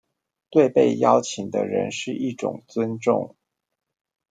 [0.49, 3.35] 對被邀請的人是一種尊重